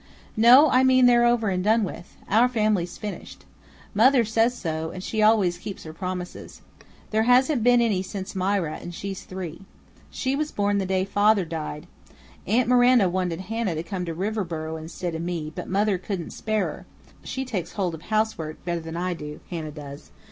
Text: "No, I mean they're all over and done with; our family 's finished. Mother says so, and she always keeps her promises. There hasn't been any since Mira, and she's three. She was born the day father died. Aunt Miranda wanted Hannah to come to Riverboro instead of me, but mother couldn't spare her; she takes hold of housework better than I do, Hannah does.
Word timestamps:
"No, 0.35 0.67
I 0.71 0.83
mean 0.83 1.05
they're 1.05 1.25
all 1.25 1.33
over 1.33 1.49
and 1.49 1.63
done 1.63 1.83
with; 1.83 2.17
our 2.27 2.47
family 2.49 2.87
's 2.87 2.97
finished. 2.97 3.45
Mother 3.93 4.25
says 4.25 4.57
so, 4.57 4.89
and 4.89 5.03
she 5.03 5.21
always 5.21 5.59
keeps 5.59 5.83
her 5.83 5.93
promises. 5.93 6.61
There 7.11 7.21
hasn't 7.29 7.63
been 7.63 7.81
any 7.81 8.01
since 8.01 8.35
Mira, 8.35 8.77
and 8.77 8.95
she's 8.95 9.25
three. 9.25 9.61
She 10.09 10.35
was 10.35 10.51
born 10.51 10.79
the 10.79 10.87
day 10.87 11.05
father 11.05 11.45
died. 11.45 11.85
Aunt 12.47 12.67
Miranda 12.67 13.11
wanted 13.11 13.41
Hannah 13.41 13.75
to 13.75 13.83
come 13.83 14.05
to 14.05 14.15
Riverboro 14.15 14.75
instead 14.75 15.13
of 15.13 15.21
me, 15.21 15.51
but 15.53 15.69
mother 15.69 15.99
couldn't 15.99 16.31
spare 16.31 16.65
her; 16.65 16.85
she 17.23 17.45
takes 17.45 17.73
hold 17.73 17.93
of 17.93 18.01
housework 18.01 18.65
better 18.65 18.81
than 18.81 18.97
I 18.97 19.13
do, 19.13 19.39
Hannah 19.51 19.69
does. 19.69 20.09